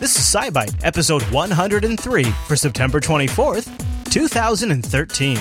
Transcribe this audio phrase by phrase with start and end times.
[0.00, 3.68] This is SciByte, episode 103 for September 24th,
[4.12, 5.36] 2013.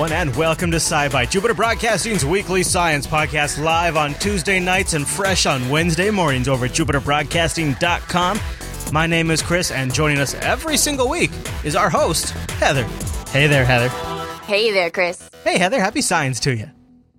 [0.00, 5.06] Everyone, and welcome to SciByte, Jupiter Broadcasting's weekly science podcast, live on Tuesday nights and
[5.06, 8.40] fresh on Wednesday mornings over at jupiterbroadcasting.com.
[8.94, 11.30] My name is Chris, and joining us every single week
[11.64, 12.84] is our host, Heather.
[13.28, 13.90] Hey there, Heather.
[14.46, 15.28] Hey there, Chris.
[15.44, 16.70] Hey, Heather, happy science to you.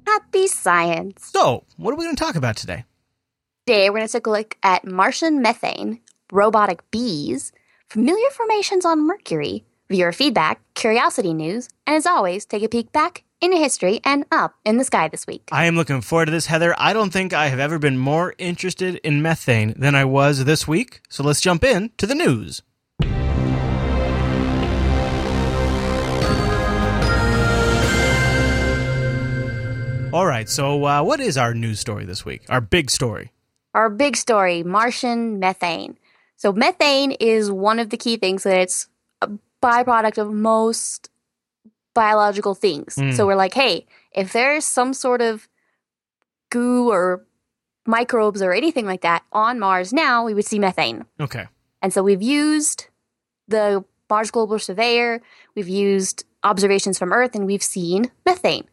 [0.08, 1.28] Happy science.
[1.28, 2.86] So, what are we going to talk about today?
[3.68, 6.00] Today, we're going to take a look at Martian methane,
[6.32, 7.52] robotic bees,
[7.90, 13.24] familiar formations on Mercury, viewer feedback, curiosity news, and as always, take a peek back
[13.42, 15.50] into history and up in the sky this week.
[15.52, 16.74] I am looking forward to this, Heather.
[16.78, 20.68] I don't think I have ever been more interested in methane than I was this
[20.68, 21.02] week.
[21.10, 22.64] So let's jump in to the news.
[30.14, 32.42] All right, so uh, what is our news story this week?
[32.50, 33.32] Our big story.
[33.74, 35.98] Our big story Martian methane.
[36.36, 38.88] So, methane is one of the key things that it's
[39.62, 41.10] byproduct of most
[41.94, 42.96] biological things.
[42.96, 43.14] Mm.
[43.14, 45.48] So, we're like, hey, if there's some sort of
[46.50, 47.26] goo or
[47.86, 51.06] microbes or anything like that on Mars now, we would see methane.
[51.20, 51.48] Okay.
[51.82, 52.88] And so we've used
[53.48, 55.22] the Mars Global Surveyor,
[55.56, 58.66] we've used observations from Earth, and we've seen methane.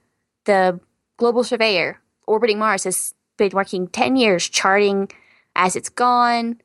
[0.45, 0.80] The
[1.17, 5.08] Global Surveyor orbiting Mars has been working 10 years charting
[5.55, 6.61] as it's gone.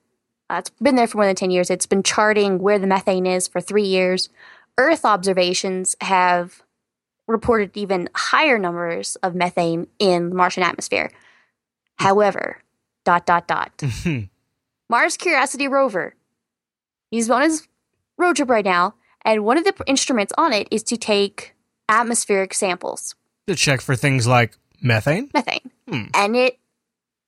[0.49, 1.69] Uh, it's been there for more than 10 years.
[1.69, 4.29] It's been charting where the methane is for three years.
[4.77, 6.63] Earth observations have
[7.27, 11.11] reported even higher numbers of methane in the Martian atmosphere.
[11.97, 12.61] However,
[13.05, 13.81] dot, dot, dot.
[14.89, 16.15] Mars Curiosity rover.
[17.11, 17.67] He's on his
[18.17, 21.55] road trip right now, and one of the instruments on it is to take
[21.87, 23.15] atmospheric samples,
[23.47, 25.29] to check for things like methane.
[25.33, 26.05] methane, Hmm.
[26.13, 26.59] and it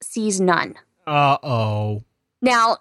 [0.02, 0.76] sees none.
[1.08, 2.04] Uh oh.
[2.42, 2.78] Now,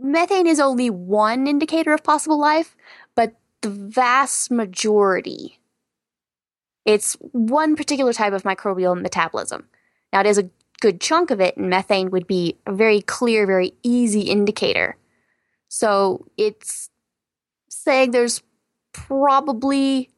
[0.00, 2.76] methane is only one indicator of possible life,
[3.14, 5.58] but the vast majority,
[6.84, 9.68] it's one particular type of microbial metabolism.
[10.12, 10.50] Now, it is a
[10.80, 14.96] good chunk of it, and methane would be a very clear, very easy indicator.
[15.68, 16.90] So it's
[17.68, 18.42] saying there's
[18.92, 20.10] probably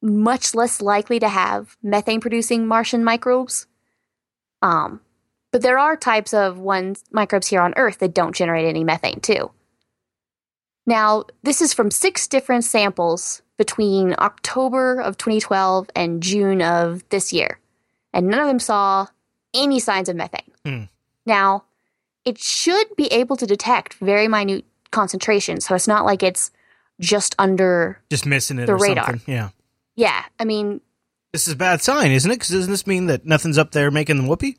[0.00, 3.66] much less likely to have methane producing Martian microbes.
[4.60, 5.00] Um,
[5.54, 9.20] but there are types of ones microbes here on Earth that don't generate any methane
[9.20, 9.52] too.
[10.84, 17.32] Now, this is from six different samples between October of 2012 and June of this
[17.32, 17.60] year,
[18.12, 19.06] and none of them saw
[19.54, 20.50] any signs of methane.
[20.66, 20.82] Hmm.
[21.24, 21.62] Now,
[22.24, 26.50] it should be able to detect very minute concentrations, so it's not like it's
[26.98, 28.00] just under.
[28.10, 29.06] Just missing it The or radar.
[29.06, 29.32] something.
[29.32, 29.50] Yeah.
[29.94, 30.80] Yeah, I mean,
[31.32, 32.34] This is a bad sign, isn't it?
[32.34, 34.56] Because doesn't this mean that nothing's up there making them whoopee?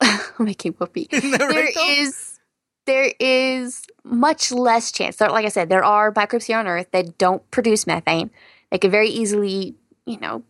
[0.38, 1.08] making whoopee.
[1.10, 1.90] That There right, though?
[1.90, 2.38] is
[2.86, 5.16] there is much less chance.
[5.16, 8.30] There, like I said, there are microbes here on Earth that don't produce methane.
[8.70, 9.74] They could very easily,
[10.06, 10.44] you know,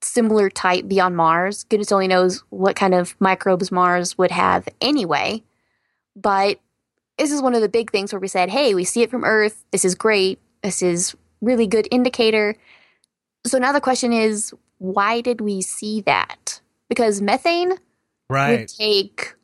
[0.00, 1.64] similar type be on Mars.
[1.64, 5.42] Goodness only knows what kind of microbes Mars would have anyway.
[6.16, 6.58] But
[7.18, 9.24] this is one of the big things where we said, hey, we see it from
[9.24, 9.64] Earth.
[9.70, 10.38] This is great.
[10.62, 12.56] This is really good indicator.
[13.46, 16.60] So now the question is, why did we see that?
[16.88, 17.74] Because methane
[18.28, 18.68] would Right.
[18.68, 19.34] take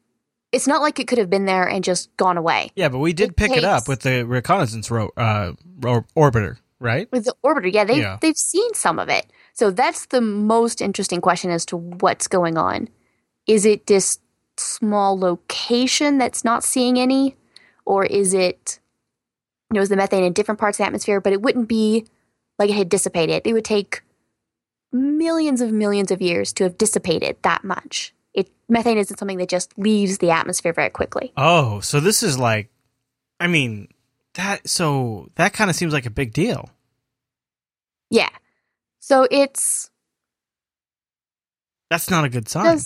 [0.52, 3.12] it's not like it could have been there and just gone away Yeah, but we
[3.12, 5.52] did It pick it up with the reconnaissance ro- uh,
[5.84, 7.06] or- orbiter, right?
[7.12, 8.18] with the orbiter yeah they Yeah.
[8.20, 12.56] they've seen some of it so that's the most interesting question as to what's going
[12.58, 12.88] on
[13.46, 14.18] is it this
[14.56, 17.36] small location that's not seeing any
[17.86, 18.78] or is it
[19.70, 22.04] you know is the methane in different parts of the atmosphere but it wouldn't be
[22.58, 24.02] like it had dissipated it would take
[24.92, 29.48] millions of millions of years to have dissipated that much it methane isn't something that
[29.48, 32.70] just leaves the atmosphere very quickly Oh, so this is like,
[33.38, 33.88] I mean,
[34.34, 36.70] that, so that kind of seems like a big deal.
[38.10, 38.28] Yeah.
[38.98, 39.90] So it's
[41.90, 42.78] That's not a good sign.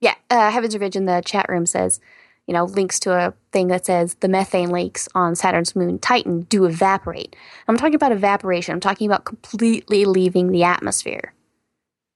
[0.00, 2.00] yeah, uh, Heavens Ridge in the chat room says,
[2.46, 6.42] you know, links to a thing that says the methane lakes on Saturn's moon Titan
[6.42, 7.36] do evaporate.
[7.68, 8.72] I'm talking about evaporation.
[8.72, 11.32] I'm talking about completely leaving the atmosphere.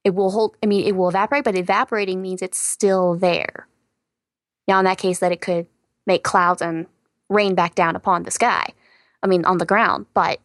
[0.04, 3.66] It will hold I mean it will evaporate, but evaporating means it's still there.
[4.68, 5.66] Now in that case that it could
[6.06, 6.86] make clouds and
[7.28, 8.66] rain back down upon the sky.
[9.22, 10.40] I mean on the ground, but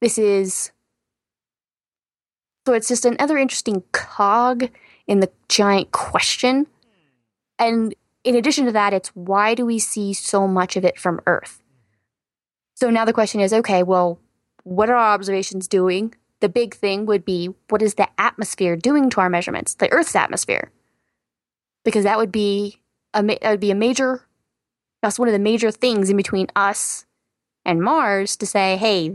[0.00, 0.72] this is
[2.66, 4.68] So it's just another interesting cog
[5.06, 6.66] in the giant question.
[7.58, 11.20] And in addition to that, it's why do we see so much of it from
[11.26, 11.62] Earth?
[12.74, 14.20] So now the question is okay, well,
[14.64, 16.14] what are our observations doing?
[16.40, 20.14] The big thing would be what is the atmosphere doing to our measurements, the Earth's
[20.14, 20.70] atmosphere?
[21.84, 22.80] Because that would be
[23.14, 24.22] a, that would be a major,
[25.02, 27.06] that's one of the major things in between us
[27.64, 29.08] and Mars to say, hey,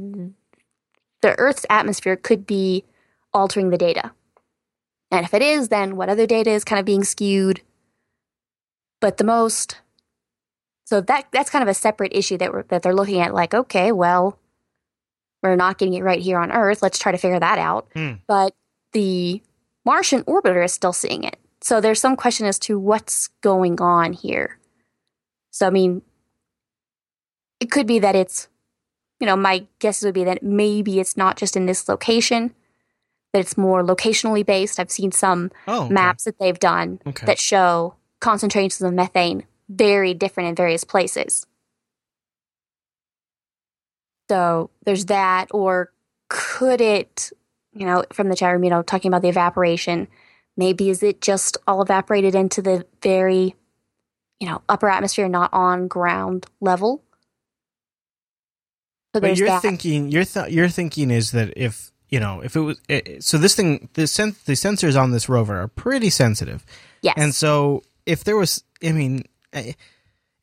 [1.22, 2.84] the Earth's atmosphere could be
[3.34, 4.12] altering the data.
[5.12, 7.62] And if it is, then what other data is kind of being skewed?
[9.00, 9.80] But the most
[10.86, 13.34] so that that's kind of a separate issue that we're, that they're looking at.
[13.34, 14.38] Like, okay, well,
[15.44, 16.81] we're not getting it right here on Earth.
[16.81, 17.88] Let's try to figure that out.
[17.94, 18.13] Hmm.
[18.28, 18.56] But
[18.94, 19.42] the
[19.86, 21.38] Martian orbiter is still seeing it.
[21.62, 24.57] So there's some question as to what's going on here.
[25.51, 26.01] So I mean,
[27.60, 28.48] it could be that it's,
[29.19, 32.54] you know, my guess would be that maybe it's not just in this location,
[33.31, 34.80] that it's more locationally based.
[34.80, 35.94] I've seen some Oh, okay.
[35.94, 37.25] maps that they've done Okay.
[37.25, 41.46] that show concentrations of methane very different in various places.
[44.34, 45.92] So there's that, or
[46.28, 47.32] could it,
[47.72, 50.08] you know, from the chat room, you know, talking about the evaporation,
[50.58, 53.54] maybe is it just all evaporated into the very,
[54.40, 57.04] you know, upper atmosphere, not on ground level?
[59.14, 59.62] So But you're that.
[59.62, 63.38] thinking your th- your thinking is that if you know if it was it, so
[63.38, 66.66] this thing the sen- the sensors on this rover are pretty sensitive,
[67.04, 67.14] yes.
[67.18, 69.74] and so if there was, I mean, eh,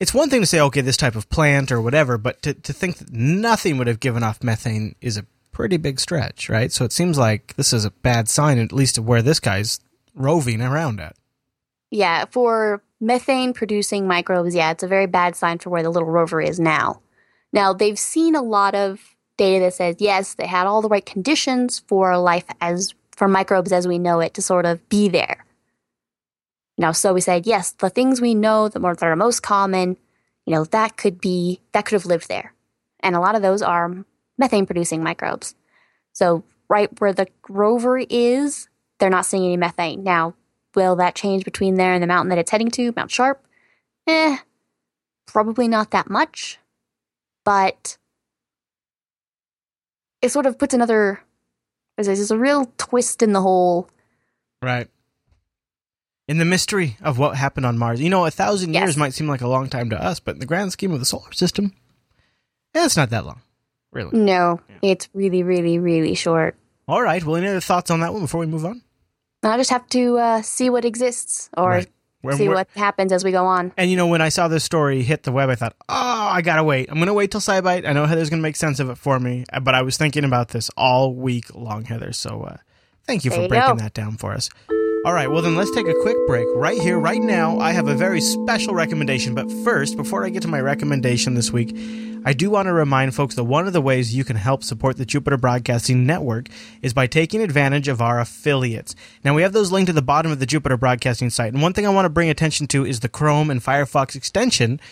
[0.00, 2.73] it's one thing to say okay this type of plant or whatever, but to to
[2.73, 6.73] think that nothing would have given off methane is a pretty big stretch, right?
[6.73, 9.81] So it seems like this is a bad sign, at least of where this guy's
[10.14, 11.17] roving around at.
[11.91, 16.08] Yeah, for methane producing microbes, yeah, it's a very bad sign for where the little
[16.08, 17.00] rover is now.
[17.53, 19.00] Now, they've seen a lot of
[19.37, 23.73] data that says, yes, they had all the right conditions for life as for microbes
[23.73, 25.44] as we know it to sort of be there.
[26.81, 29.99] Now, so we said, yes, the things we know that are, most common,
[30.47, 32.55] you know, that could be, that could have lived there.
[33.00, 34.03] And a lot of those are
[34.38, 35.55] methane producing microbes.
[36.15, 40.03] So, right where the rover is, they're not seeing any methane.
[40.03, 40.35] Now,
[40.75, 43.44] will that change between there and the mountain that it's heading to, Mount Sharp?
[44.06, 44.38] Eh,
[45.27, 46.59] probably not that much.
[47.44, 47.99] But
[50.23, 51.21] it sort of puts another,
[51.99, 53.91] there's a real twist in the whole.
[54.62, 54.88] Right.
[56.31, 58.00] In the mystery of what happened on Mars.
[58.00, 58.82] You know, a thousand Yes.
[58.82, 61.00] years might seem like a long time to us, but in the grand scheme of
[61.00, 61.73] the solar system,
[62.73, 63.41] yeah, it's not that long.
[63.91, 64.17] Really.
[64.17, 66.55] No, it's really, really, really short.
[66.87, 67.25] All right.
[67.25, 68.81] Well, any other thoughts on that one before we move on?
[69.43, 71.88] I'll just have to uh, see what exists or Right.
[72.37, 73.73] See what happens as we go on.
[73.79, 76.43] And you know, when I saw this story hit the web, I thought, oh, I
[76.43, 76.91] gotta wait.
[76.93, 77.88] I'm gonna wait till SciByte.
[77.88, 80.25] I know Heather's gonna make sense of it for me, uh, but I was thinking
[80.25, 82.12] about this all week long, Heather.
[82.12, 82.56] So uh,
[83.06, 83.82] thank you There for you breaking go.
[83.82, 84.50] that down for us.
[85.02, 87.58] All right, well then let's take a quick break right here, right now.
[87.58, 91.50] I have a very special recommendation, but first, before I get to my recommendation this
[91.50, 91.75] week,
[92.26, 94.99] I do want to remind folks that one of the ways you can help support
[94.99, 96.50] the Jupiter Broadcasting Network
[96.82, 98.94] is by taking advantage of our affiliates.
[99.25, 101.73] Now, we have those linked at the bottom of the Jupiter Broadcasting site, and one
[101.73, 104.82] thing I want to bring attention to is the Chrome and Firefox extension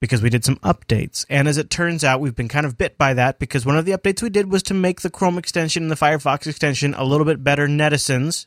[0.00, 1.24] because we did some updates.
[1.30, 3.84] And as it turns out, we've been kind of bit by that because one of
[3.84, 7.04] the updates we did was to make the Chrome extension and the Firefox extension a
[7.04, 8.46] little bit better netizens.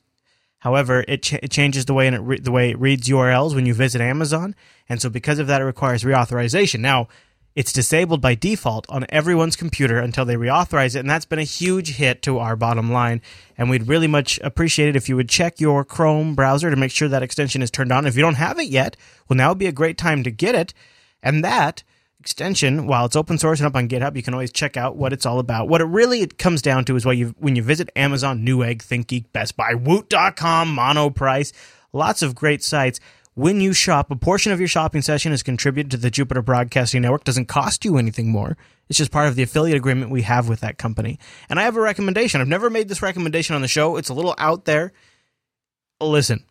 [0.64, 3.54] However, it, ch- it changes the way and it re- the way it reads URLs
[3.54, 4.56] when you visit Amazon,
[4.88, 6.80] and so because of that, it requires reauthorization.
[6.80, 7.10] Now,
[7.54, 11.44] it's disabled by default on everyone's computer until they reauthorize it, and that's been a
[11.44, 13.22] huge hit to our bottom line.
[13.58, 16.92] And we'd really much appreciate it if you would check your Chrome browser to make
[16.92, 18.08] sure that extension is turned on.
[18.08, 18.96] If you don't have it yet,
[19.28, 20.74] well, now would be a great time to get it.
[21.22, 21.84] And that
[22.24, 25.12] extension, while it's open source and up on GitHub, you can always check out what
[25.12, 25.68] it's all about.
[25.68, 29.34] What it really comes down to is what you when you visit Amazon, Newegg, ThinkGeek,
[29.34, 31.52] Best Buy, Woot.com, Monoprice,
[31.92, 33.02] lots of great sites.
[33.34, 37.02] When you shop, a portion of your shopping session is contributed to the Jupiter Broadcasting
[37.02, 37.26] Network.
[37.26, 38.56] Doesn't cost you anything more.
[38.88, 41.20] It's just part of the affiliate agreement we have with that company.
[41.50, 42.40] And I have a recommendation.
[42.40, 43.98] I've never made this recommendation on the show.
[43.98, 44.94] It's a little out there.
[46.00, 46.46] Listen,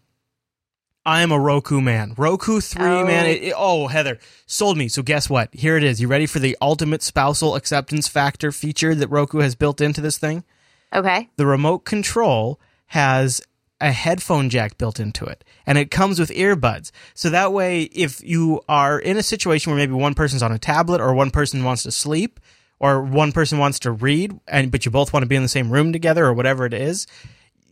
[1.04, 2.14] I am a Roku man.
[2.16, 3.06] Roku 3, Oh.
[3.06, 3.26] man.
[3.26, 4.88] It, it- oh, Heather, sold me.
[4.88, 5.52] So guess what?
[5.52, 6.00] Here it is.
[6.00, 10.16] You ready for the ultimate spousal acceptance factor feature that Roku has built into this
[10.18, 10.44] thing?
[10.94, 11.28] Okay.
[11.36, 13.40] The remote control has
[13.80, 16.92] a headphone jack built into it and it comes with earbuds.
[17.14, 20.58] So that way, if you are in a situation where maybe one person's on a
[20.58, 22.38] tablet or one person wants to sleep
[22.78, 25.48] or one person wants to read and but you both want to be in the
[25.48, 27.08] same room together or whatever it is,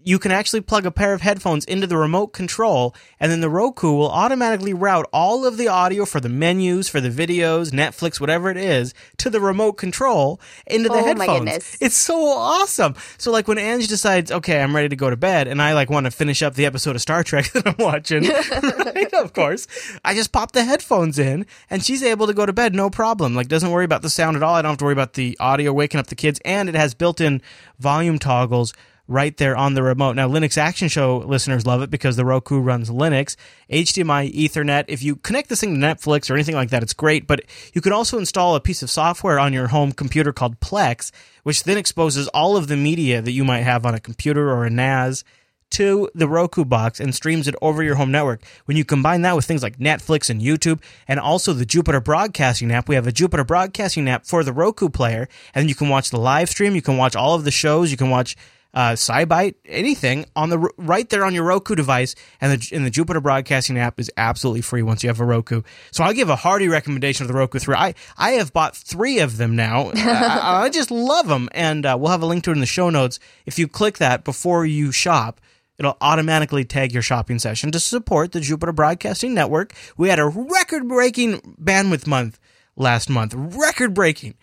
[0.03, 3.51] you can actually plug a pair of headphones into the remote control, and then the
[3.51, 8.19] Roku will automatically route all of the audio for the menus, for the videos, Netflix,
[8.21, 11.39] whatever it is, to the remote control into the Oh, my headphones.
[11.41, 11.77] goodness.
[11.81, 12.95] It's so awesome.
[13.19, 15.91] So like when Ange decides, okay, I'm ready to go to bed, and I like
[15.91, 18.25] want to finish up the episode of Star Trek that I'm watching,
[18.95, 19.13] right?
[19.15, 19.67] Of course,
[20.05, 23.35] I just pop the headphones in, and she's able to go to bed no problem.
[23.35, 24.55] Like doesn't worry about the sound at all.
[24.55, 26.95] I don't have to worry about the audio waking up the kids, and it has
[26.95, 27.43] built-in
[27.79, 28.73] volume toggles
[29.11, 30.15] right there on the remote.
[30.15, 33.35] Now, Linux Action Show listeners love it because the Roku runs Linux,
[33.71, 34.85] HDMI, Ethernet.
[34.87, 37.27] If you connect this thing to Netflix or anything like that, it's great.
[37.27, 37.43] But
[37.75, 41.11] you can also install a piece of software on your home computer called Plex,
[41.43, 44.65] which then exposes all of the media that you might have on a computer or
[44.65, 45.25] a NAS
[45.71, 48.43] to the Roku box and streams it over your home network.
[48.65, 52.73] When you combine that with things like Netflix and YouTube and also the Jupiter Broadcasting
[52.73, 56.11] app, we have a Jupiter Broadcasting app for the Roku player, and you can watch
[56.11, 58.37] the live stream, you can watch all of the shows, you can watch
[58.73, 62.91] uh, SciByte, anything on the right there on your Roku device, and the and the
[62.91, 65.63] Jupiter Broadcasting app is absolutely free once you have a Roku.
[65.91, 67.75] So I'll give a hearty recommendation of the Roku three.
[67.75, 69.91] I I have bought three of them now.
[69.95, 72.67] I, I just love them, and uh, we'll have a link to it in the
[72.67, 73.19] show notes.
[73.47, 75.41] If you click that before you shop,
[75.79, 79.75] it'll automatically tag your shopping session to support the Jupiter Broadcasting Network.
[79.97, 82.39] We had a record breaking bandwidth month
[82.77, 84.35] last month, record breaking.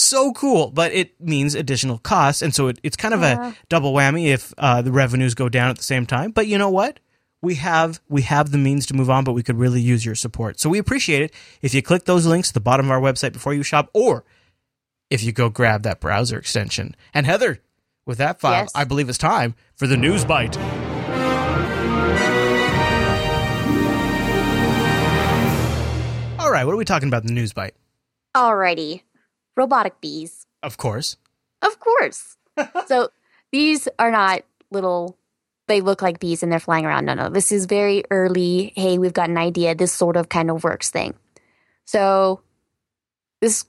[0.00, 3.92] So cool, but it means additional costs, and so it, it's kind of a double
[3.92, 6.30] whammy if uh, the revenues go down at the same time.
[6.30, 7.00] But you know what?
[7.42, 10.14] We have we have the means to move on, but we could really use your
[10.14, 10.58] support.
[10.58, 13.34] So we appreciate it if you click those links at the bottom of our website
[13.34, 14.24] before you shop, or
[15.10, 16.96] if you go grab that browser extension.
[17.12, 17.60] And Heather,
[18.06, 18.72] with that file, Yes.
[18.74, 20.56] I believe it's time for the news bite.
[26.38, 27.74] All right, what are we talking about in the news bite?
[28.34, 29.02] Alrighty.
[29.60, 30.46] Robotic bees.
[30.62, 31.18] Of course.
[31.60, 32.38] Of course.
[32.86, 33.10] so
[33.52, 34.40] these are not
[34.70, 35.18] little,
[35.68, 37.04] they look like bees and they're flying around.
[37.04, 37.28] No, no.
[37.28, 38.72] This is very early.
[38.74, 39.74] Hey, we've got an idea.
[39.74, 41.12] This sort of kind of works thing.
[41.84, 42.40] So
[43.42, 43.66] this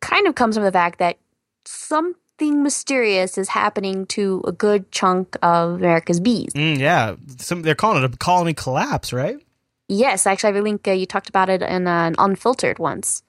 [0.00, 1.18] kind of comes from the fact that
[1.64, 6.52] something mysterious is happening to a good chunk of America's bees.
[6.54, 9.38] Mm, yeah, some they're calling it a colony collapse, right?
[9.88, 10.86] Yes, actually, I have a link.
[10.86, 13.24] Uh, you talked about it in an unfiltered once.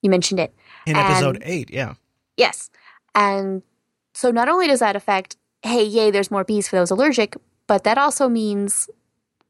[0.00, 0.54] You mentioned it.
[0.86, 1.94] In And- episode eight, yeah.
[2.36, 2.70] Yes.
[3.14, 3.62] And
[4.12, 7.36] so not only does that affect, hey, yay, there's more bees for those allergic,
[7.66, 8.90] but that also means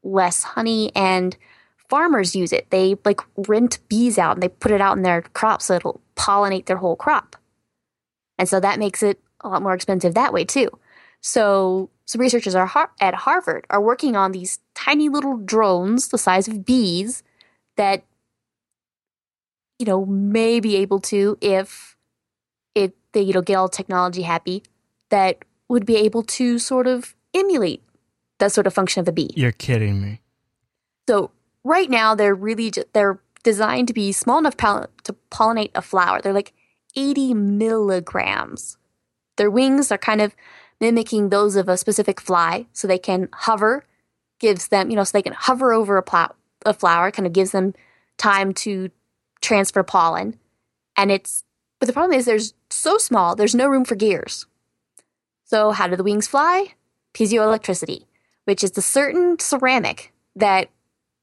[0.03, 1.35] less honey and
[1.89, 2.69] farmers use it.
[2.69, 6.01] They like rent bees out and they put it out in their crops so it'll
[6.15, 7.35] pollinate their whole crop.
[8.37, 10.69] And so that makes it a lot more expensive that way too.
[11.21, 16.17] So some researchers are har- at Harvard are working on these tiny little drones the
[16.17, 17.23] size of bees
[17.77, 18.03] that
[19.79, 21.95] you know may be able to if
[22.73, 24.63] it they you know get all technology happy
[25.09, 27.83] that would be able to sort of emulate
[28.39, 29.31] that sort of function of a bee.
[29.35, 30.21] You're kidding me.
[31.07, 31.31] So
[31.63, 36.21] right now they're really ju- they're designed to be small enough to pollinate a flower.
[36.21, 36.53] They're like
[36.95, 38.77] 80 milligrams.
[39.37, 40.35] Their wings are kind of
[40.81, 43.85] mimicking those of a specific fly, so they can hover.
[44.39, 47.33] Gives them you know so they can hover over a, plow- a flower, kind of
[47.33, 47.73] gives them
[48.17, 48.89] time to
[49.45, 50.37] transfer pollen.
[50.97, 51.43] And it's
[51.79, 54.45] but the problem is there's so small, there's no room for gears.
[55.43, 56.73] So how do the wings fly?
[57.13, 58.05] Piezoelectricity,
[58.45, 60.69] which is the certain ceramic that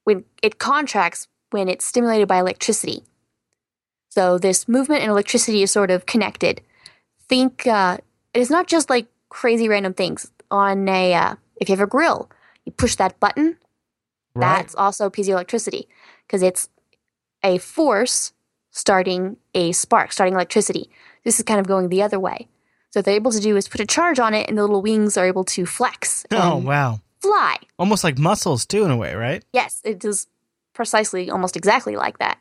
[0.04, 3.02] when it contracts when it's stimulated by electricity.
[4.10, 6.60] So this movement and electricity is sort of connected.
[7.28, 7.98] Think uh,
[8.34, 11.90] it is not just like crazy random things on a uh, if you have a
[11.90, 12.30] grill,
[12.64, 13.56] you push that button.
[14.34, 14.56] Right.
[14.56, 15.86] That's also piezoelectricity
[16.26, 16.68] because it's
[17.42, 18.32] a force
[18.70, 20.90] starting a spark, starting electricity.
[21.24, 22.48] This is kind of going the other way.
[22.90, 24.82] So what they're able to do is put a charge on it, and the little
[24.82, 27.00] wings are able to flex oh, and oh wow.
[27.20, 27.56] fly.
[27.78, 29.44] Almost like muscles too, in a way, right?
[29.52, 30.26] Yes, it is
[30.74, 32.38] precisely, almost exactly like that.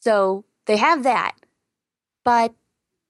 [0.00, 1.34] So they have that,
[2.24, 2.54] but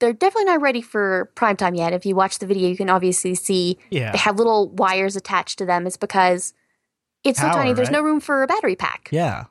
[0.00, 1.92] they're definitely not ready for prime time yet.
[1.92, 4.12] If you watch the video, you can obviously see Yeah.
[4.12, 5.86] they have little wires attached to them.
[5.86, 6.54] It's because
[7.24, 7.98] it's so tiny, there's right?
[7.98, 9.08] no room for a battery pack.
[9.12, 9.44] Yeah.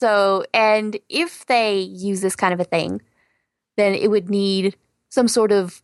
[0.00, 3.02] So, and if they use this kind of a thing,
[3.76, 4.76] then it would need
[5.10, 5.82] some sort of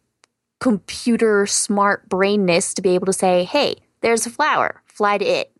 [0.59, 5.53] computer smart brainness to be able to say, hey, there's a flower, fly to it.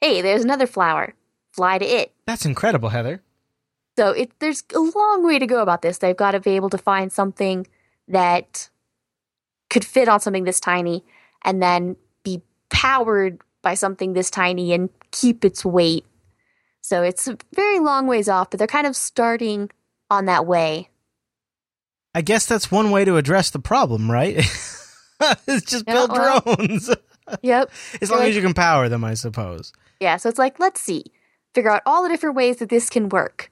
[0.00, 1.14] Hey, there's another flower,
[1.52, 2.14] fly to it.
[2.26, 3.22] That's incredible, Heather.
[3.98, 5.98] So it there's a long way to go about this.
[5.98, 7.66] They've got to be able to find something
[8.06, 8.68] that
[9.70, 11.04] could fit on something this tiny
[11.44, 16.06] and then be powered by something this tiny and keep its weight.
[16.88, 19.68] So it's a very long ways off, but they're kind of starting
[20.10, 20.88] on that way.
[22.14, 24.36] I guess that's one way to address the problem, right?
[25.46, 26.88] it's just Yeah, build well- drones.
[27.42, 27.70] Yep.
[28.00, 29.70] as They're long like- as you can power them, I suppose.
[30.00, 31.04] Yeah, so it's like, let's see,
[31.54, 33.50] figure out all the different ways that this can work.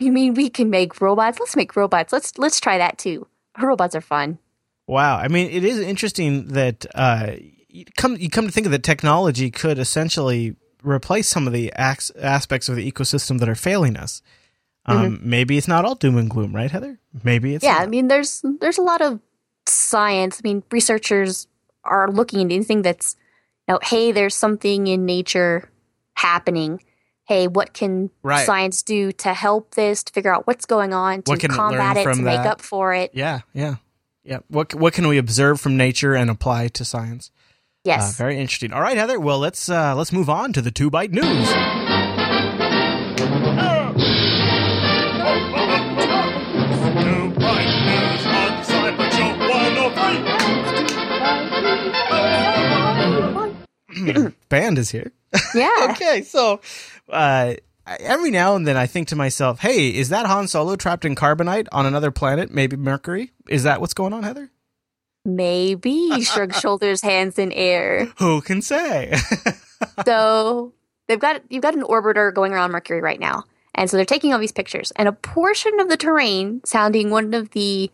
[0.00, 1.38] You mean we can make robots?
[1.38, 2.12] Let's make robots.
[2.12, 3.28] Let's let's try that too.
[3.62, 4.40] Robots are fun.
[4.88, 5.18] Wow.
[5.18, 7.34] I mean, it is interesting that uh,
[7.68, 10.56] you come you come to think of that technology could essentially
[10.86, 14.22] replace some of the aspects of the ecosystem that are failing us.
[14.86, 17.00] Um, Maybe it's not all doom and gloom, right, Heather?
[17.24, 19.20] Maybe it's yeah, I mean, there's there's a lot of
[19.66, 20.40] science.
[20.42, 21.48] I mean, researchers
[21.84, 23.16] are looking at anything that's,
[23.66, 25.68] you know, hey, there's something in nature
[26.14, 26.82] happening.
[27.24, 28.46] Hey, what can Right.
[28.46, 30.04] science do to help this?
[30.04, 32.94] To figure out what's going on, to it combat it, from to make up for
[32.94, 33.10] it.
[33.12, 33.76] Yeah, yeah,
[34.22, 34.38] yeah.
[34.46, 37.32] What what can we observe from nature and apply to science?
[37.86, 38.16] Uh, Yes.
[38.16, 38.72] very interesting.
[38.72, 39.20] All right, Heather.
[39.20, 41.48] Well, let's uh, let's move on to the two bite news.
[45.96, 49.30] Two Bite News on SciByte Show
[53.96, 54.32] 103.
[54.48, 55.12] Band is here.
[55.54, 55.88] yeah.
[55.90, 56.60] okay, so
[57.08, 57.54] uh,
[57.86, 61.14] every now and then I think to myself, "Hey, is that Han Solo trapped in
[61.14, 63.32] carbonite on another planet, maybe Mercury?
[63.48, 64.50] Is that what's going on, Heather?
[65.26, 68.06] Maybe he shrugged shoulders, hands in air.
[68.18, 69.14] Who can say?"
[70.06, 70.72] So
[71.06, 74.32] they've got you've got an orbiter going around Mercury right now, and so they're taking
[74.32, 74.90] all these pictures.
[74.96, 77.90] And a portion of the terrain, sounding one of the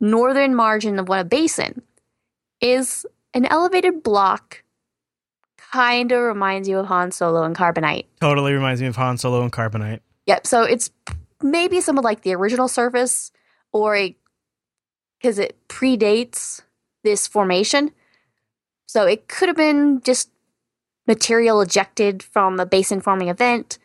[0.00, 1.82] northern margin of one a basin,
[2.60, 4.62] is an elevated block.
[5.72, 8.06] Kind of reminds you of Han Solo and Carbonite.
[8.20, 10.00] totally reminds me of Han Solo and carbonite.
[10.26, 10.46] Yep.
[10.46, 10.90] So it's
[11.42, 13.32] maybe some of like the original surface,
[13.72, 14.16] or a
[15.18, 16.62] because it predates
[17.04, 17.92] this formation.
[18.86, 20.30] So it could have been just
[21.06, 23.78] material ejected from the basin forming event.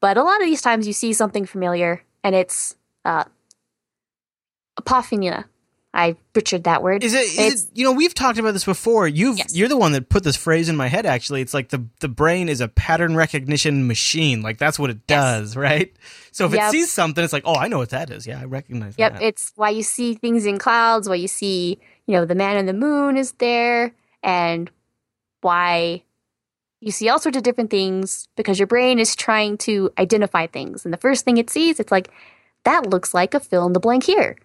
[0.00, 3.24] But a lot of these times you see something familiar, and it's uh,
[4.78, 5.46] apophenia.
[5.96, 7.02] I butchered that word.
[7.02, 7.22] Is it?
[7.38, 7.70] Is it?
[7.72, 9.08] You know, we've talked about this before.
[9.08, 9.56] You've Yes.
[9.56, 11.06] you're the one that put this phrase in my head.
[11.06, 14.42] Actually, it's like the the brain is a pattern recognition machine.
[14.42, 15.18] Like that's what it Yes.
[15.18, 15.90] does, right?
[16.32, 18.26] So if it sees something, it's like, oh, I know what that is.
[18.26, 19.00] Yeah, I recognize that.
[19.00, 19.22] Yep, that.
[19.22, 22.66] it's why you see things in clouds, why you see, you know, the man in
[22.66, 24.70] the moon is there, and
[25.40, 26.02] why
[26.82, 30.84] you see all sorts of different things because your brain is trying to identify things.
[30.84, 32.10] And the first thing it sees, it's like,
[32.64, 34.36] that looks like a fill in the blank here.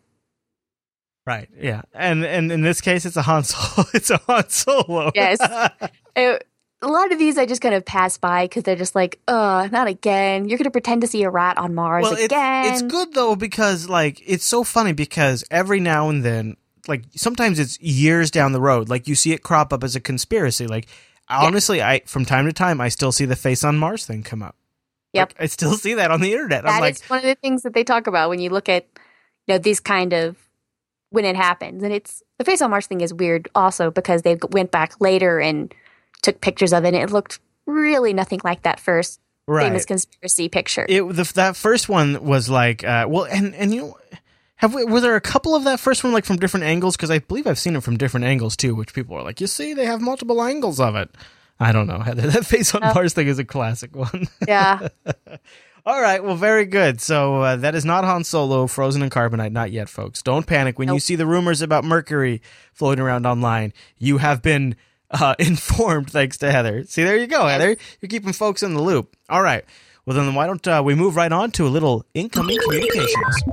[1.25, 1.49] Right.
[1.59, 1.83] Yeah.
[1.93, 3.87] And and in this case, it's a Han Solo.
[3.93, 5.11] It's a Han Solo.
[5.15, 5.39] Yes.
[6.13, 6.37] Uh,
[6.81, 9.69] a lot of these I just kind of pass by because they're just like, uh,
[9.71, 10.49] not again.
[10.49, 12.65] You're going to pretend to see a rat on Mars well, again.
[12.65, 16.57] it's good though because like it's so funny because every now and then,
[16.87, 20.01] like sometimes it's years down the road, like you see it crop up as a
[20.01, 20.67] conspiracy.
[20.67, 20.87] Like
[21.29, 24.43] honestly, I from time to time I still see the face on Mars thing come
[24.43, 24.55] up.
[25.13, 25.29] Yep.
[25.29, 26.65] Like, I still see that on the internet.
[26.65, 28.87] I'm That like, one of the things that they talk about when you look at
[29.47, 30.35] you know these kind of
[31.11, 34.37] when it happens and it's the face on mars thing is weird also because they
[34.51, 35.73] went back later and
[36.21, 39.65] took pictures of it and it looked really nothing like that first right.
[39.65, 43.81] famous conspiracy picture it the, that first one was like uh, well and and you
[43.81, 43.97] know
[44.55, 47.11] have we, were there a couple of that first one like from different angles because
[47.11, 49.73] i believe i've seen it from different angles too which people are like you see
[49.73, 51.09] they have multiple angles of it
[51.59, 52.27] i don't know Heather.
[52.31, 52.93] that face on Oh.
[52.93, 54.87] mars thing is a classic one yeah
[55.85, 57.01] all right well very good.
[57.01, 60.21] So uh, that is not han solo frozen in carbonite not yet folks.
[60.21, 60.77] Don't panic.
[60.79, 62.41] When you see the rumors about mercury
[62.73, 64.75] floating around online you have been
[65.09, 66.83] uh, informed thanks to heather.
[66.85, 67.51] See there you go Yes.
[67.61, 67.77] heather.
[68.01, 69.15] You're keeping folks in the loop.
[69.29, 69.65] All right.
[70.05, 73.43] Well, then why don't uh, we move right on to a little incoming communications?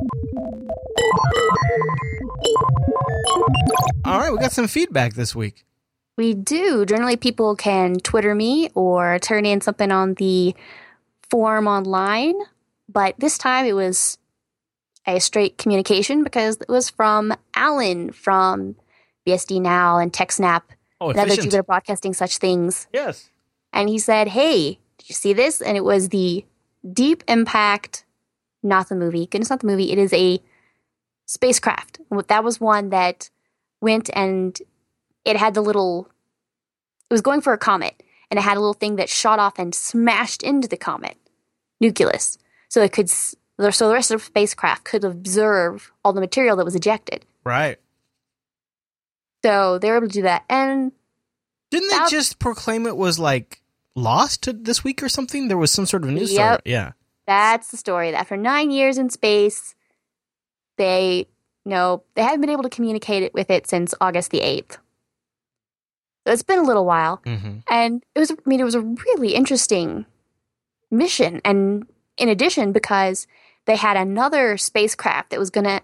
[4.04, 5.64] All right, we got some feedback this week.
[6.16, 6.86] we do.
[6.86, 10.54] Generally people can twitter me or turn in something on the
[11.30, 12.34] form online
[12.88, 14.18] but this time it was
[15.06, 18.76] a straight communication because it was from alan from
[19.26, 20.62] bsd now and techsnap
[21.00, 21.44] Oh, and other efficient.
[21.44, 22.88] Jupiter Broadcasting such things.
[22.92, 23.30] Yes.
[23.72, 25.60] And he said, Hey, did you see this?
[25.60, 26.44] And it was the
[26.92, 28.04] Deep Impact,
[28.62, 29.26] not the movie.
[29.26, 29.92] Goodness, not the movie.
[29.92, 30.40] It is a
[31.26, 32.00] spacecraft.
[32.28, 33.30] That was one that
[33.80, 34.60] went and
[35.24, 36.08] it had the little,
[37.10, 38.02] it was going for a comet.
[38.30, 41.16] And it had a little thing that shot off and smashed into the comet
[41.80, 42.36] nucleus.
[42.68, 46.64] So it could, so the rest of the spacecraft could observe all the material that
[46.64, 47.24] was ejected.
[47.44, 47.78] Right.
[49.44, 50.44] So they were able to do that.
[50.48, 50.92] And
[51.70, 53.62] Didn't they just proclaim it was like
[53.94, 55.48] lost this week or something?
[55.48, 56.60] There was some sort of news Yep.
[56.60, 56.72] story.
[56.72, 56.92] Yeah.
[57.26, 58.10] That's the story.
[58.10, 59.74] That after nine years in space,
[60.76, 61.26] they
[61.64, 64.78] no, they haven't been able to communicate it with it since August the eighth.
[66.32, 67.58] It's been a little while, Mm-hmm.
[67.68, 68.30] and it was.
[68.30, 70.06] I mean, it was a really interesting
[70.90, 71.86] mission, and
[72.16, 73.26] in addition, because
[73.66, 75.80] they had another spacecraft that was gonna.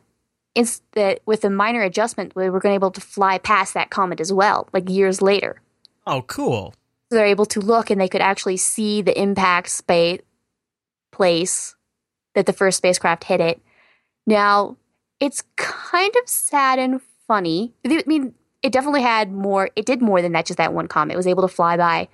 [0.55, 3.75] Ins- that with a minor adjustment, we were going to be able to fly past
[3.75, 5.61] that comet as well, like years later.
[6.07, 6.75] Oh, cool.
[7.11, 10.21] So they're able to look and they could actually see the impact space
[11.11, 11.75] place
[12.35, 13.61] that the first spacecraft hit it.
[14.29, 14.77] Now,
[15.19, 17.73] it's kind of sad and funny.
[17.85, 21.13] I mean, it definitely had more, it did more than that, just that one comet.
[21.13, 22.09] It was able to fly by.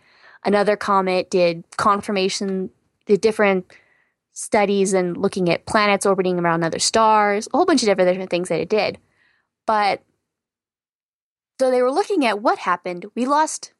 [0.44, 2.70] Another comet did confirmation,
[3.06, 3.72] the different
[4.32, 8.30] studies and looking at planets orbiting around other stars, a whole bunch of different, different
[8.30, 8.98] things that it did.
[9.64, 10.02] But
[11.60, 13.06] so they were looking at what happened.
[13.14, 13.72] We lost,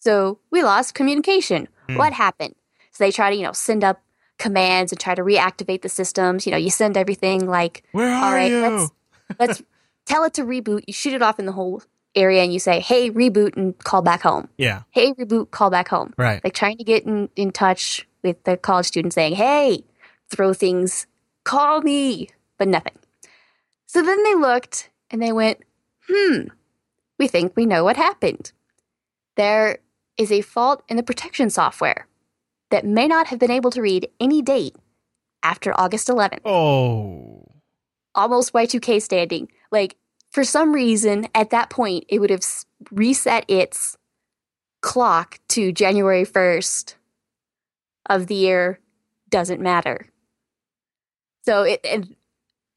[0.00, 1.66] so we lost communication.
[1.88, 1.96] Hmm.
[1.96, 2.56] What happened?
[2.90, 4.02] So they try to, you know, send up
[4.38, 6.44] commands and try to reactivate the systems.
[6.44, 8.60] You know, you send everything like, where are right, you?
[8.60, 8.90] let's
[9.38, 9.62] let's
[10.06, 10.84] tell it to reboot.
[10.86, 11.82] You shoot it off in the whole
[12.14, 14.48] area and you say, hey, reboot and call back home.
[14.58, 16.42] yeah, Hey, reboot, call back home right.
[16.42, 19.84] like trying to get in, in touch with the college students saying, hey,
[20.30, 21.06] throw things,
[21.44, 22.94] call me, but nothing.
[23.86, 25.58] So then they looked and they went,
[26.08, 26.42] hmm,
[27.18, 28.52] we think we know what happened.
[29.36, 29.78] There
[30.16, 32.06] is a fault in the protection software
[32.70, 34.76] that may not have been able to read any date
[35.42, 36.40] after August 11th.
[36.44, 37.46] Oh,
[38.14, 39.48] Almost Y2K standing.
[39.70, 39.96] Like,
[40.30, 42.44] for some reason, at that point, it would have
[42.90, 43.96] reset its
[44.80, 46.94] clock to January 1st
[48.08, 48.80] of the year
[49.28, 50.06] doesn't matter.
[51.44, 52.06] So it, it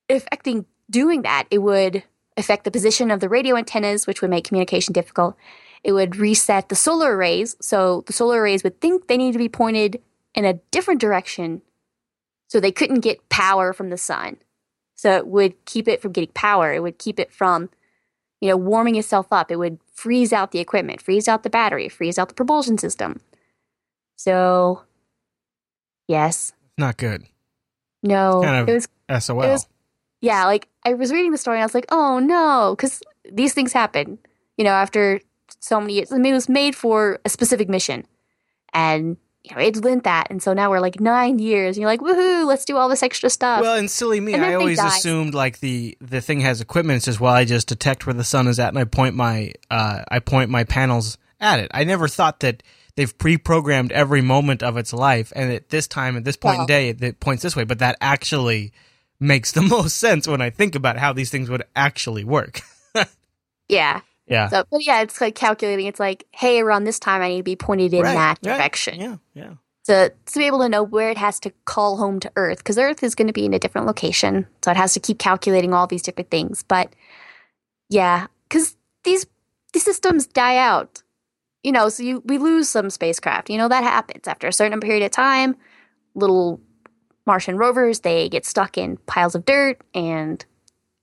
[0.10, 2.03] affecting doing that, it would
[2.38, 5.36] affect the position of the radio antennas, which would make communication difficult.
[5.84, 9.38] It would reset the solar arrays, so the solar arrays would think they need to
[9.38, 10.01] be pointed
[10.34, 11.62] in a different direction,
[12.47, 14.38] so they couldn't get power from the sun.
[14.95, 16.73] So it would keep it from getting power.
[16.73, 17.69] It would keep it from,
[18.41, 19.51] you know, warming itself up.
[19.51, 23.19] It would freeze out the equipment, freeze out the battery, freeze out the propulsion system.
[24.15, 24.84] So,
[26.08, 27.23] yes, not good.
[28.01, 28.88] no, Kind of it was
[29.23, 29.41] SOL.
[29.43, 29.67] It was-
[30.21, 33.53] yeah, like I was reading the story and I was like, oh no, because these
[33.53, 34.19] things happen,
[34.58, 35.19] you know, after
[35.60, 36.12] so many years.
[36.13, 38.06] I mean, it was made for a specific mission,
[38.73, 41.89] and you know, it lent that, and so now we're like nine years, and you're
[41.89, 43.62] like, woohoo, let's do all this extra stuff.
[43.62, 44.88] well, and silly me, And I always died.
[44.97, 46.97] assumed like the the thing has equipment.
[46.97, 49.51] It's just well, I just detect where the sun is at, and I point my
[49.69, 51.69] uh, I point my panels at it.
[51.73, 52.63] I never thought that
[52.95, 56.65] they've pre-programmed every moment of its life, and at this time, at this point in
[56.65, 57.65] day, it, it points this way.
[57.65, 58.71] But that actually
[59.19, 62.62] makes the most sense when I think about how these things would actually work.
[63.67, 64.01] yeah,
[64.34, 64.48] yeah.
[64.50, 65.86] so but yeah, it's like calculating.
[65.88, 68.58] It's like, hey, around this time, I need to be pointed in Right, that right.
[68.58, 69.00] direction.
[69.00, 69.54] Yeah, yeah.
[69.86, 72.78] to to be able to know where it has to call home to Earth because
[72.78, 75.74] Earth is going to be in a different location, so it has to keep calculating
[75.74, 76.63] all these different things.
[76.63, 76.93] But
[77.89, 79.26] yeah, because these
[79.74, 81.04] these systems die out,
[81.63, 81.89] you know.
[81.89, 83.50] So you we lose some spacecraft.
[83.50, 85.56] You know that happens after a certain period of time.
[86.15, 86.60] Little
[87.26, 90.46] Martian rovers they get stuck in piles of dirt, and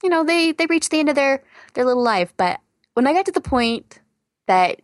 [0.03, 1.43] you know they they reach the end of their
[1.75, 2.33] their little life.
[2.37, 2.59] But
[2.93, 3.99] when I got to the point
[4.47, 4.81] that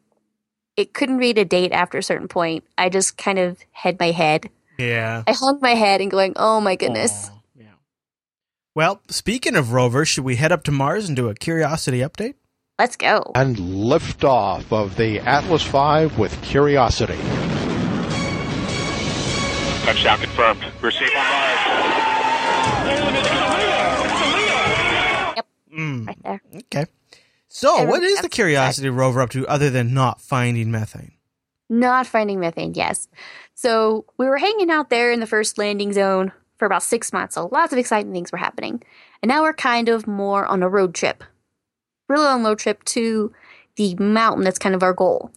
[0.76, 2.64] it couldn't read a date after a certain point.
[2.78, 4.50] I just kind of had my head.
[4.78, 5.24] Yeah.
[5.26, 7.66] I hung my head and going, "Oh my goodness!" Aw, yeah.
[8.76, 12.36] Well, speaking of rovers, should we head up to Mars and do a curiosity update?
[12.80, 13.32] Let's go.
[13.34, 17.18] and liftoff of the Atlas V with Curiosity.
[19.84, 20.64] Touchdown confirmed.
[20.84, 21.58] We're safe on Mars.
[25.74, 26.42] Mm, Right there.
[26.56, 26.86] okay.
[27.58, 31.14] So, what Everyone the Curiosity rover up to other than not finding methane?
[31.68, 32.76] Not finding methane.
[32.76, 33.08] Yes.
[33.56, 37.34] So we were hanging out there in the first landing zone for about six months.
[37.34, 38.84] So lots of exciting things were happening,
[39.24, 41.24] and now we're kind of more on a road trip,
[42.08, 43.34] really on a road trip to
[43.76, 44.44] the mountain.
[44.44, 45.32] That's kind of our goal.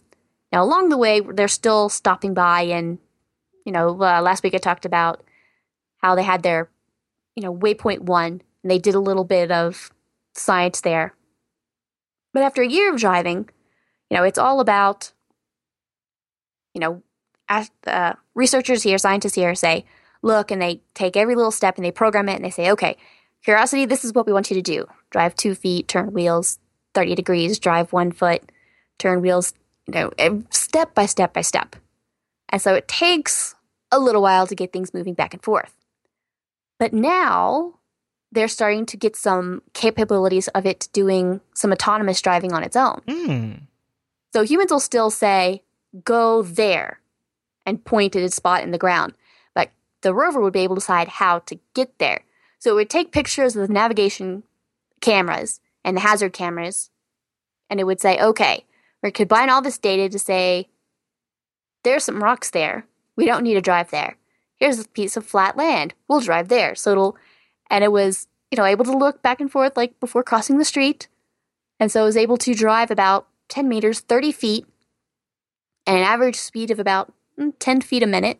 [0.51, 2.99] Now along the way, they're still stopping by, and
[3.65, 5.23] you know, uh, last week I talked about
[5.97, 6.69] how they had their,
[7.35, 9.89] you know, waypoint one, and they did a little bit of
[10.35, 11.15] science there.
[12.33, 13.49] But after a year of driving,
[14.09, 15.11] you know, it's all about,
[16.73, 17.03] you know,
[17.85, 19.85] uh, researchers here, scientists here say,
[20.21, 22.97] look, and they take every little step and they program it and they say, okay,
[23.43, 24.85] Curiosity, this is what we want you to do.
[25.09, 26.59] Drive two feet, turn wheels
[26.93, 28.51] 30 degrees, drive one foot,
[28.99, 29.53] turn wheels,
[29.87, 31.75] you know, step by step by step.
[32.49, 33.55] And so it takes
[33.91, 35.73] a little while to get things moving back and forth.
[36.79, 37.79] But now
[38.31, 43.01] they're starting to get some capabilities of it doing some autonomous driving on its own.
[43.07, 43.51] Hmm.
[44.33, 45.63] So humans will still say,
[46.05, 47.01] go there
[47.65, 49.13] and point at a spot in the ground.
[49.53, 52.23] But the rover would be able to decide how to get there.
[52.59, 54.43] So it would take pictures of the navigation
[55.01, 56.91] cameras and the hazard cameras,
[57.69, 58.65] and it would say, okay,
[59.01, 60.69] we combine all this data to say,
[61.83, 62.85] there's some rocks there.
[63.15, 64.17] We don't need to drive there.
[64.57, 65.95] Here's a piece of flat land.
[66.07, 66.75] We'll drive there.
[66.75, 67.17] So it'll,
[67.71, 70.65] and it was, you know, able to look back and forth like before crossing the
[70.65, 71.07] street.
[71.79, 74.65] And so it was able to drive about 10 meters, 30 feet,
[75.87, 78.39] and an average speed of about mm, 10 feet a minute,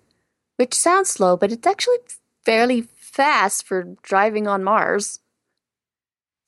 [0.58, 1.98] which sounds slow, but it's actually
[2.44, 5.20] fairly fast for driving on Mars.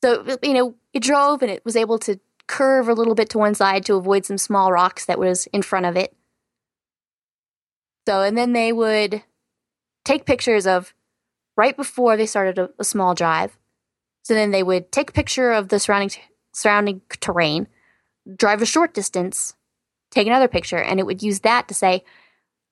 [0.04, 3.38] So, you know, it drove and it was able to curve a little bit to
[3.38, 6.14] one side to avoid some small rocks that was in front of it.
[8.06, 9.22] So, and then they would
[10.04, 10.92] take pictures of
[11.56, 13.56] right before they started a, a small drive.
[14.22, 16.10] So then they would take a picture of the surrounding
[16.52, 17.66] surrounding terrain,
[18.36, 19.54] drive a short distance,
[20.10, 22.04] take another picture, and it would use that to say,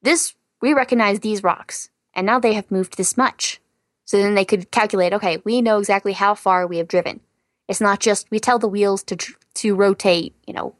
[0.03, 3.61] "This we recognize these rocks, and now they have moved this much."
[4.05, 7.21] So then they could calculate, okay, we know exactly how far we have driven.
[7.69, 10.75] It's not just we tell the wheels to to rotate, you know,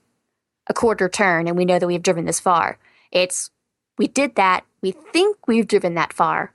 [0.67, 2.79] a quarter turn, and we know that we've driven this far.
[3.11, 3.51] It's
[3.99, 4.65] we did that.
[4.81, 6.55] We think we've driven that far.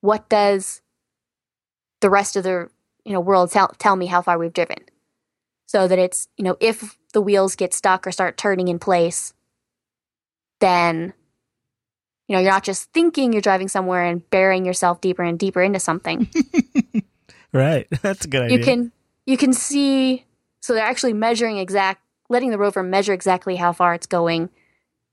[0.00, 0.82] What does
[2.00, 2.68] the rest of the
[3.04, 4.78] you know world tell, tell me how far we've driven?
[5.66, 9.34] So that it's you know if the wheels get stuck or start turning in place,
[10.60, 11.12] then
[12.28, 15.62] you know you're not just thinking you're driving somewhere and burying yourself deeper and deeper
[15.62, 16.28] into something.
[17.52, 18.58] right, that's a good idea.
[18.58, 18.92] You can
[19.26, 20.24] you can see
[20.60, 24.50] so they're actually measuring exact letting the rover measure exactly how far it's going,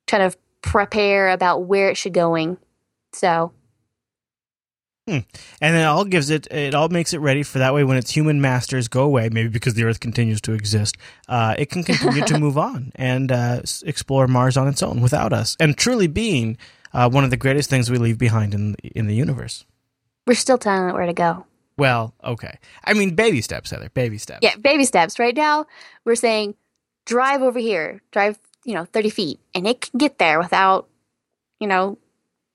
[0.07, 2.57] kind of prepare about where it should going.
[3.11, 3.51] So
[5.07, 5.19] Hmm.
[5.59, 8.11] And it all gives it, it all makes it ready for that way when its
[8.11, 10.95] human masters go away, maybe because the Earth continues to exist,
[11.27, 15.33] uh, it can continue to move on and uh, explore Mars on its own without
[15.33, 16.57] us, and truly being
[16.93, 19.65] uh, one of the greatest things we leave behind in in the universe.
[20.25, 21.45] We're still telling it where to go.
[21.77, 22.59] Well, okay.
[22.83, 23.89] I mean, baby steps, Heather.
[23.89, 24.39] Baby steps.
[24.41, 25.19] Yeah, baby steps.
[25.19, 25.65] Right now,
[26.05, 26.55] we're saying
[27.05, 30.87] drive over here, drive, you know, 30 feet, and it can get there without,
[31.59, 31.97] you know,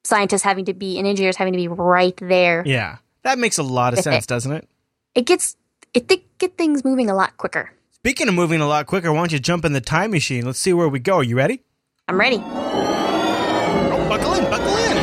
[0.04, 2.62] scientists having to be and engineers having to be right there.
[2.66, 4.28] Yeah, that makes a lot of sense, it.
[4.28, 4.68] doesn't it?
[5.14, 5.56] It gets
[5.94, 7.72] it th- get things moving a lot quicker.
[7.92, 10.46] Speaking of moving a lot quicker, why don't you jump in the time machine?
[10.46, 11.16] Let's see where we go.
[11.16, 11.62] Are you ready?
[12.06, 12.36] I'm ready.
[12.38, 14.96] Oh, buckle in, buckle in.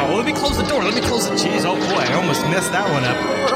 [0.00, 0.82] Oh, let me close the door.
[0.82, 1.64] Let me close the cheese.
[1.64, 3.48] Oh boy, I almost messed that one up.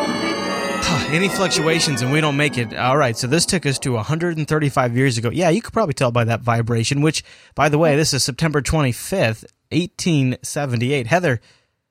[1.11, 2.75] Any fluctuations and we don't make it.
[2.75, 5.31] All right, so this took us to 135 years ago.
[5.31, 7.23] Yeah, you could probably tell by that vibration, which,
[7.55, 11.07] by the way, this is September 25th, 1878.
[11.07, 11.41] Heather,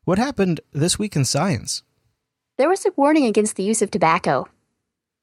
[0.04, 1.84] what happened this week in science?
[2.58, 4.48] There was a warning against the use of tobacco.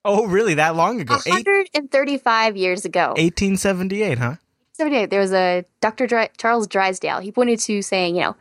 [0.05, 0.55] Oh, really?
[0.55, 1.14] That long ago?
[1.14, 3.09] 135 Eight, years ago.
[3.11, 4.37] 1878, huh?
[4.73, 5.11] 78.
[5.11, 6.07] There was a Dr.
[6.07, 7.21] Dry, Charles Drysdale.
[7.21, 8.37] He pointed to saying, you know,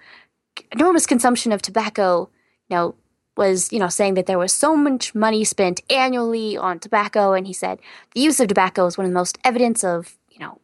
[0.71, 2.29] enormous consumption of tobacco,
[2.69, 2.95] you know,
[3.35, 7.33] was, you know, saying that there was so much money spent annually on tobacco.
[7.33, 7.79] And he said
[8.13, 10.59] the use of tobacco is one of the most evidence of, you know,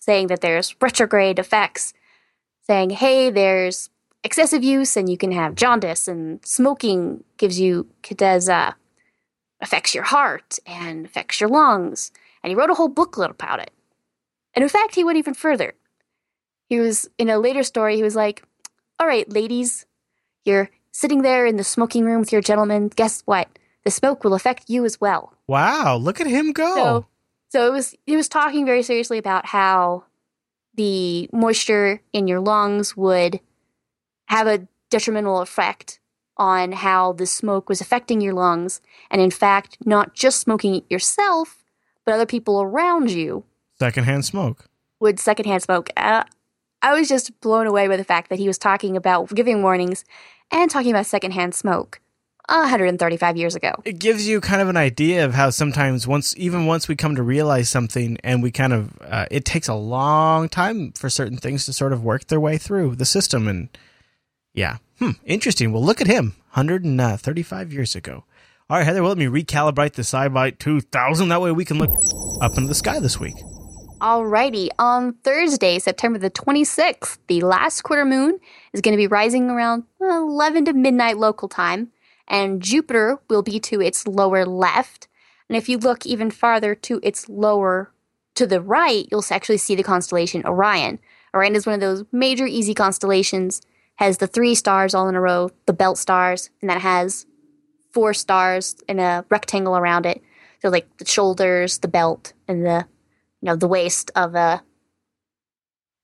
[0.00, 1.92] saying that there's retrograde effects
[2.68, 3.90] saying, hey, there's
[4.22, 8.72] excessive use and you can have jaundice and smoking gives you does uh,
[9.60, 12.10] affects your heart and affects your lungs.
[12.42, 13.70] And he wrote a whole booklet about it.
[14.54, 15.74] And in fact, he went even further.
[16.68, 18.42] He was in a later story, he was like,
[18.98, 19.86] All right, ladies,
[20.44, 22.88] you're sitting there in the smoking room with your gentleman.
[22.88, 23.48] Guess what?
[23.84, 25.32] The smoke will affect you as well.
[25.46, 26.74] Wow, look at him go.
[26.74, 27.06] So,
[27.50, 30.04] so it was he was talking very seriously about how
[30.78, 33.40] the moisture in your lungs would
[34.26, 35.98] have a detrimental effect
[36.36, 38.80] on how the smoke was affecting your lungs.
[39.10, 41.64] And in fact, not just smoking it yourself,
[42.04, 43.42] but other people around you.
[43.78, 44.66] Secondhand smoke.
[45.00, 45.90] Would secondhand smoke.
[45.96, 46.22] Uh,
[46.80, 50.04] I was just blown away by the fact that he was talking about giving warnings
[50.52, 52.00] and talking about secondhand smoke.
[52.48, 53.72] 135 years ago.
[53.84, 57.14] It gives you kind of an idea of how sometimes once even once we come
[57.14, 61.36] to realize something and we kind of uh, it takes a long time for certain
[61.36, 63.68] things to sort of work their way through the system and
[64.54, 64.78] yeah.
[64.98, 65.72] Hmm, interesting.
[65.72, 66.34] Well, look at him.
[66.54, 68.24] 135 years ago.
[68.70, 71.28] All right, Heather, well, let me recalibrate the SciByte 2000.
[71.28, 71.90] That way we can look
[72.40, 73.36] up into the sky this week.
[74.00, 78.38] Alrighty, on Thursday, September the 26th, the last quarter moon
[78.72, 81.90] is going to be rising around 11 to midnight local time
[82.28, 85.08] and Jupiter will be to its lower left.
[85.48, 87.90] And if you look even farther to its lower
[88.34, 90.98] to the right, you'll actually see the constellation Orion.
[91.34, 93.60] Orion is one of those major easy constellations,
[93.96, 97.26] has the three stars all in a row, the belt stars, and that has
[97.90, 100.22] four stars in a rectangle around it.
[100.60, 102.86] So like the shoulders, the belt, and the
[103.40, 104.62] you know the waist of a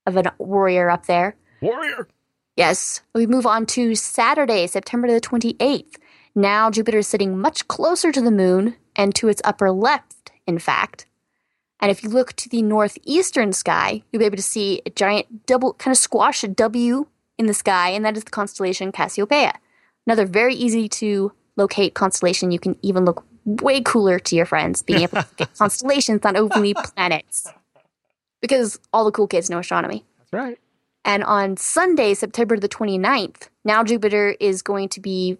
[0.05, 1.35] of a warrior up there.
[1.61, 2.07] Warrior.
[2.55, 3.01] Yes.
[3.13, 5.95] We move on to Saturday, September the 28th.
[6.35, 10.59] Now Jupiter is sitting much closer to the moon and to its upper left, in
[10.59, 11.05] fact.
[11.79, 15.45] And if you look to the northeastern sky, you'll be able to see a giant
[15.45, 19.53] double kind of squash a W in the sky, and that is the constellation Cassiopeia.
[20.05, 22.51] Another very easy to locate constellation.
[22.51, 26.35] You can even look way cooler to your friends, being able to get constellations, not
[26.35, 27.47] only planets.
[28.41, 30.05] because all the cool kids know astronomy.
[30.17, 30.59] That's right.
[31.03, 35.37] And on Sunday, September the 29th, now Jupiter is going to be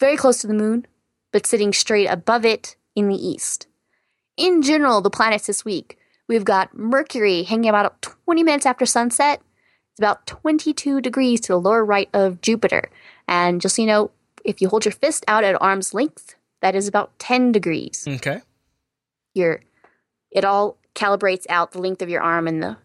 [0.00, 0.86] very close to the moon,
[1.32, 3.66] but sitting straight above it in the east.
[4.36, 9.40] In general, the planets this week, we've got Mercury hanging about 20 minutes after sunset.
[9.92, 12.90] It's about 22 degrees to the lower right of Jupiter.
[13.28, 14.10] And just so you know,
[14.44, 18.04] if you hold your fist out at arm's length, that is about 10 degrees.
[18.06, 18.40] Okay.
[19.34, 19.60] Your
[20.30, 22.76] it all calibrates out the length of your arm and the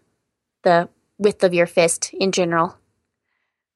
[0.62, 2.76] the width of your fist in general.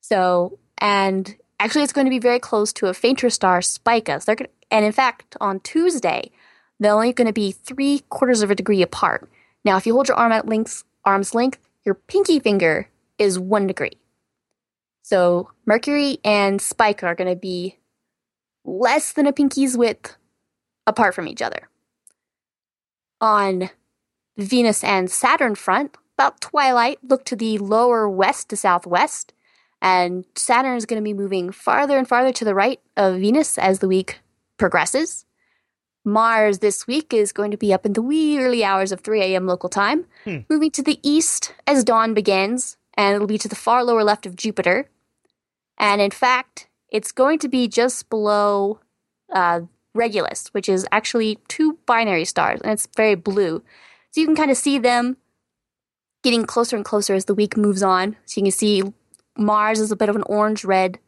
[0.01, 4.21] So, and actually it's going to be very close to a fainter star, Spica.
[4.21, 6.31] So going and in fact, on Tuesday,
[6.79, 9.31] they're only going to be three quarters of a degree apart.
[9.65, 13.67] Now, if you hold your arm at length, arm's length, your pinky finger is one
[13.67, 13.99] degree.
[15.03, 17.79] So Mercury and Spica are going to be
[18.65, 20.17] less than a pinky's width
[20.87, 21.69] apart from each other.
[23.21, 23.71] On
[24.37, 29.33] Venus and Saturn front, about twilight, look to the lower west to southwest,
[29.85, 33.59] and Saturn is going to be moving farther and farther to the right of Venus
[33.59, 34.21] as the week
[34.57, 35.27] progresses.
[36.07, 39.21] Mars this week is going to be up in the wee early hours of 3
[39.21, 39.47] a.m.
[39.47, 40.39] local time, Hmm.
[40.49, 44.25] moving to the east as dawn begins, and it'll be to the far lower left
[44.25, 44.89] of Jupiter.
[45.77, 48.81] And in fact, it's going to be just below
[49.33, 49.61] uh,
[49.95, 53.63] Regulus, which is actually two binary stars, and it's very blue.
[54.13, 55.19] So you can kind of see them
[56.23, 58.17] getting closer and closer as the week moves on.
[58.25, 58.83] So you can see
[59.37, 60.99] Mars is a bit of an orange red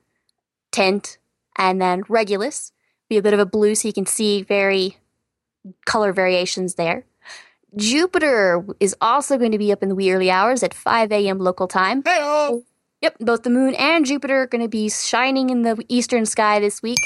[0.72, 1.18] tint,
[1.56, 2.72] and then Regulus
[3.08, 4.98] be a bit of a blue, so you can see very
[5.84, 7.04] color variations there.
[7.76, 11.38] Jupiter is also going to be up in the wee early hours at 5 a.m.
[11.38, 12.02] local time.
[12.04, 12.62] Hey,
[13.02, 16.58] Yep, both the moon and Jupiter are going to be shining in the eastern sky
[16.58, 16.98] this week,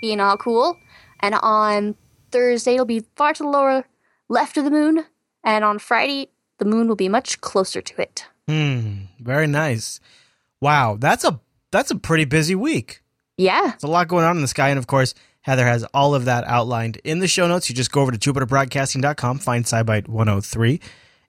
[0.00, 0.78] being all cool.
[1.20, 1.94] And on
[2.30, 3.84] Thursday, it'll be far to the lower
[4.28, 5.04] left of the moon.
[5.44, 8.26] And on Friday, the moon will be much closer to it.
[8.48, 9.04] Hmm.
[9.20, 10.00] Very nice.
[10.60, 11.40] Wow, that's a
[11.70, 13.02] that's a pretty busy week.
[13.36, 16.14] Yeah, There's a lot going on in the sky, and of course, Heather has all
[16.14, 17.68] of that outlined in the show notes.
[17.68, 20.80] You just go over to jupiterbroadcasting.com, find SciByte 103,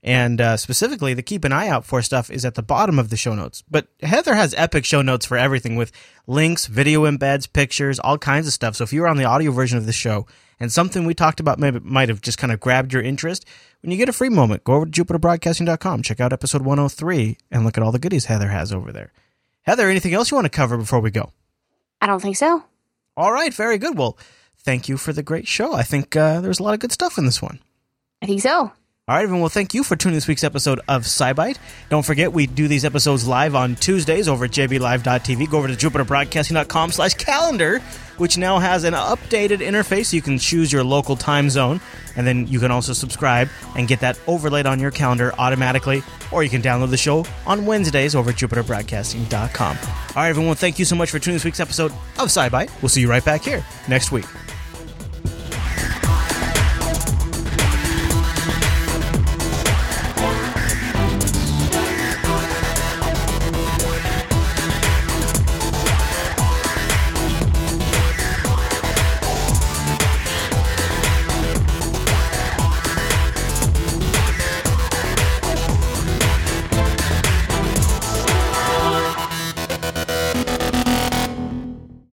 [0.08, 3.10] and uh, specifically, the keep an eye out for stuff is at the bottom of
[3.10, 3.62] the show notes.
[3.70, 5.92] But Heather has epic show notes for everything with
[6.28, 8.78] links, video embeds, pictures, all kinds of stuff.
[8.78, 10.26] So if you were on the audio version of the show
[10.62, 13.44] and something we talked about maybe might have just kind of grabbed your interest,
[13.82, 17.66] when you get a free moment, go over to jupiterbroadcasting.com, check out episode 103, and
[17.66, 19.12] look at all the goodies Heather has over there.
[19.64, 21.34] Heather, anything else you want to cover before we go?
[22.00, 22.64] I don't think so.
[23.18, 23.98] All right, very good.
[23.98, 24.18] Well,
[24.58, 25.74] thank you for the great show.
[25.74, 27.60] I think uh, there's a lot of good stuff in this one.
[28.22, 28.72] I think so.
[29.10, 29.40] All right, everyone.
[29.40, 31.58] Well, thank you for tuning this week's episode of SciByte.
[31.88, 35.50] Don't forget, we do these episodes live on Tuesdays over at jblive.tv.
[35.50, 37.80] Go over to jupiterbroadcasting.com slash calendar,
[38.18, 40.12] which now has an updated interface.
[40.12, 41.80] You can choose your local time zone,
[42.18, 46.44] and then you can also subscribe and get that overlaid on your calendar automatically, or
[46.44, 49.78] you can download the show on Wednesdays over at jupiterbroadcasting.com.
[49.78, 50.58] All right, everyone.
[50.58, 52.82] Thank you so much for tuning this week's episode of SciByte.
[52.82, 54.26] We'll see you right back here next week.